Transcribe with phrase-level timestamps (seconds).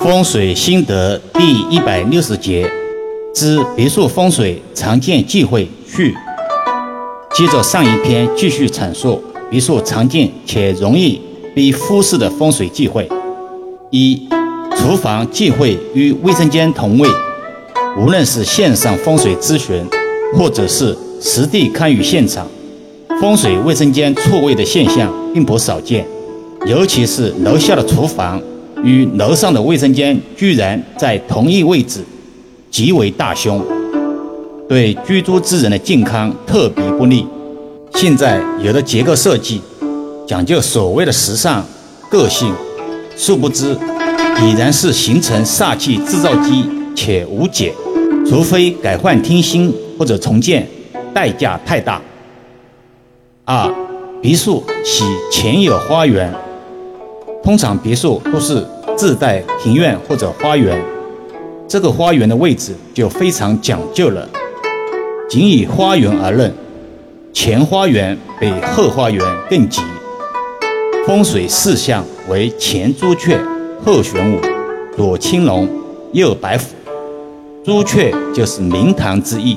[0.00, 2.66] 风水心得第一百六十节
[3.34, 6.14] 之别墅风水常见忌讳序。
[7.34, 11.20] 接着上一篇继续阐述别墅常见且容易
[11.54, 13.06] 被忽视的风水忌讳。
[13.90, 14.26] 一、
[14.74, 17.06] 厨房忌讳与卫生间同位。
[17.98, 19.84] 无论是线上风水咨询，
[20.34, 22.46] 或者是实地看与现场，
[23.20, 26.06] 风水卫生间错位的现象并不少见，
[26.64, 28.40] 尤其是楼下的厨房。
[28.82, 32.00] 与楼上的卫生间居然在同一位置，
[32.70, 33.62] 极为大凶，
[34.68, 37.26] 对居住之人的健康特别不利。
[37.94, 39.60] 现在有的结构设计
[40.26, 41.64] 讲究所谓的时尚、
[42.08, 42.54] 个性，
[43.16, 43.76] 殊不知
[44.42, 47.74] 已然是形成煞气制造机且无解，
[48.26, 50.66] 除非改换厅新或者重建，
[51.12, 52.00] 代价太大。
[53.44, 53.70] 二，
[54.22, 56.32] 别墅喜前有花园。
[57.42, 58.64] 通常别墅都是
[58.96, 60.78] 自带庭院或者花园，
[61.66, 64.28] 这个花园的位置就非常讲究了。
[65.28, 66.52] 仅以花园而论，
[67.32, 69.80] 前花园比后花园更吉。
[71.06, 73.40] 风水四象为前朱雀，
[73.84, 74.38] 后玄武，
[74.94, 75.68] 左青龙，
[76.12, 76.64] 右白虎。
[77.64, 79.56] 朱雀就是明堂之意，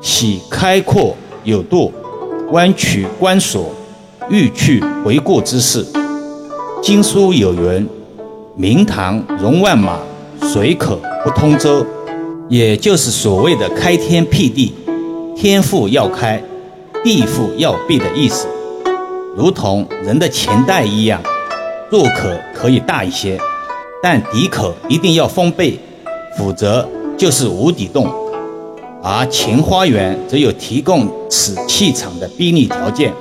[0.00, 1.92] 喜开阔有度、
[2.50, 3.70] 弯曲关锁、
[4.28, 5.84] 欲去回顾之势。
[6.86, 7.84] 经书有云
[8.54, 9.98] ：“明堂容万马，
[10.40, 11.84] 水可不通舟。”
[12.48, 14.72] 也就是所谓的开天辟地，
[15.34, 16.40] 天赋要开，
[17.02, 18.46] 地赋要闭的意思。
[19.36, 21.20] 如同人的钱袋一样，
[21.90, 23.36] 入口可以大一些，
[24.00, 25.80] 但底口一定要封闭，
[26.38, 28.08] 否则就是无底洞。
[29.02, 33.12] 而前花园则有提供此气场的便利条件，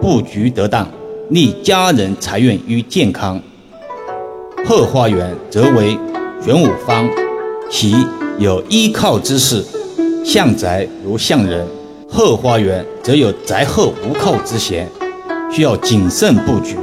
[0.00, 0.86] 布局得当。
[1.34, 3.40] 利家人财运与健康。
[4.64, 5.98] 后花园则为
[6.40, 7.10] 玄武方，
[7.68, 8.06] 其
[8.38, 9.60] 有依靠之势，
[10.24, 11.66] 向宅如向人；
[12.08, 14.88] 后花园则有宅后无靠之嫌，
[15.50, 16.76] 需要谨慎布局。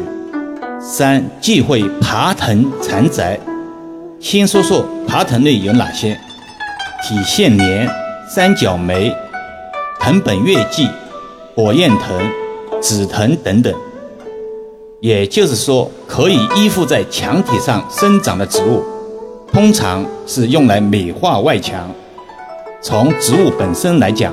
[0.82, 3.40] 三忌讳爬藤缠宅。
[4.20, 6.20] 先说说爬藤类有哪些：
[7.08, 7.90] 体线莲、
[8.28, 9.16] 三角梅、
[9.98, 10.90] 藤本月季、
[11.56, 13.74] 火焰藤、紫藤等等。
[15.02, 18.84] 也就是说，可以依附在墙体上生长的植物，
[19.52, 21.90] 通常是用来美化外墙。
[22.84, 24.32] 从植物本身来讲，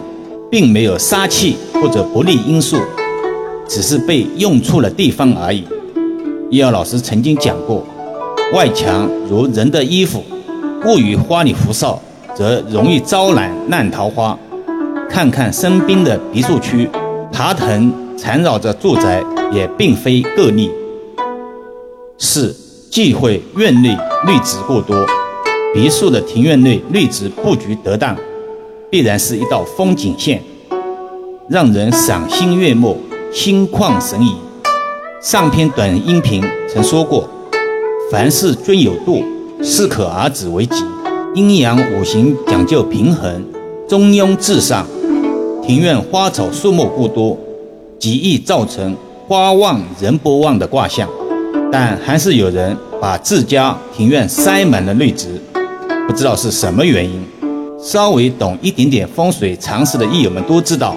[0.50, 2.76] 并没有杀气或者不利因素，
[3.66, 5.64] 只是被用错了地方而已。
[6.50, 7.82] 易遥老师曾经讲过，
[8.52, 10.22] 外墙如人的衣服，
[10.82, 11.98] 过于花里胡哨，
[12.34, 14.38] 则容易招揽烂桃花。
[15.08, 16.86] 看看身边的别墅区，
[17.32, 19.24] 爬藤缠绕着住宅。
[19.50, 20.70] 也并非个例。
[22.18, 22.54] 四
[22.90, 23.96] 忌讳院内
[24.26, 25.06] 绿植过多。
[25.72, 28.16] 别墅的庭院内绿植布局得当，
[28.90, 30.42] 必然是一道风景线，
[31.48, 32.98] 让人赏心悦目、
[33.32, 34.34] 心旷神怡。
[35.20, 37.28] 上篇短音频曾说过，
[38.10, 39.22] 凡事均有度，
[39.62, 40.84] 适可而止为吉。
[41.34, 43.44] 阴阳五行讲究平衡，
[43.88, 44.86] 中庸至上。
[45.62, 47.38] 庭院花草树木过多，
[47.98, 48.96] 极易造成。
[49.26, 51.06] 花旺人不旺的卦象，
[51.70, 55.38] 但还是有人把自家庭院塞满了绿植，
[56.06, 57.22] 不知道是什么原因。
[57.78, 60.96] 稍微懂一点点风水常识的益友们都知道，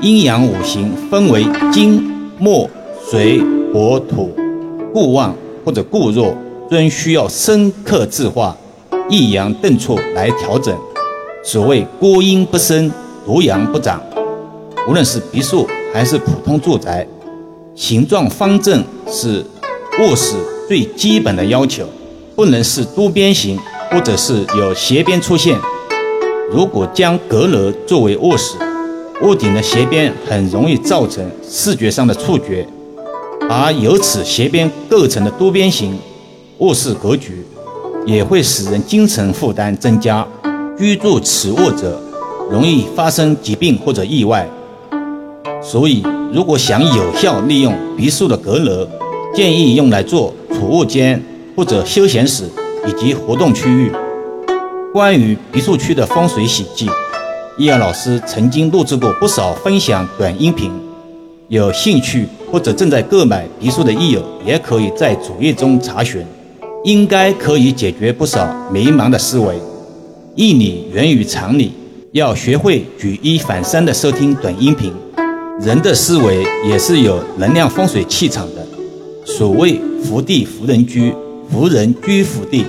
[0.00, 2.70] 阴阳五行分为金、木、
[3.10, 3.42] 水、
[3.74, 4.34] 火、土，
[4.94, 6.34] 固旺或者固弱，
[6.70, 8.56] 均需要深刻制化、
[9.10, 10.74] 抑阳顿挫来调整。
[11.44, 12.90] 所谓孤阴不生，
[13.26, 14.00] 独阳不长。
[14.88, 17.06] 无论是别墅还是普通住宅，
[17.74, 19.44] 形状方正是
[19.98, 20.36] 卧室
[20.68, 21.84] 最基本的要求，
[22.36, 23.58] 不能是多边形
[23.90, 25.58] 或者是有斜边出现。
[26.52, 28.54] 如果将阁楼作为卧室，
[29.22, 32.64] 屋顶的斜边很容易造成视觉上的触觉，
[33.50, 35.98] 而由此斜边构成的多边形
[36.58, 37.44] 卧室格局，
[38.06, 40.24] 也会使人精神负担增加，
[40.78, 42.00] 居住此卧者
[42.48, 44.48] 容易发生疾病或者意外。
[45.62, 46.02] 所以，
[46.32, 48.86] 如果想有效利用别墅的阁楼，
[49.34, 51.22] 建议用来做储物间
[51.54, 52.44] 或者休闲室
[52.86, 53.90] 以及活动区域。
[54.92, 56.88] 关于别墅区的风水喜忌，
[57.58, 60.70] 易阳老师曾经录制过不少分享短音频，
[61.48, 66.24] 有兴趣或者正在购买别墅的益友，也可以在主页中查询，
[66.84, 69.54] 应该可以解决不少迷茫的思维。
[70.34, 71.72] 义理源于常理，
[72.12, 74.92] 要学会举一反三的收听短音频。
[75.58, 78.66] 人的思维也是有能量风水气场的。
[79.24, 81.14] 所谓福地福人居，
[81.50, 82.66] 福人居福地。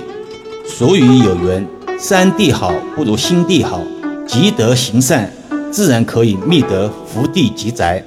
[0.66, 1.66] 俗语有云
[2.00, 3.80] ：“山地好不如心地好，
[4.26, 5.30] 积德行善，
[5.70, 8.02] 自然可以觅得福地吉宅。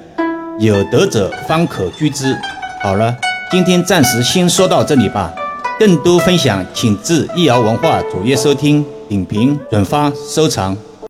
[0.58, 2.36] 有德者方可居之。”
[2.82, 3.16] 好了，
[3.52, 5.32] 今天暂时先说到这里吧。
[5.78, 10.76] 更多分享，请至易瑶文化主页收听、点评、转发、收藏。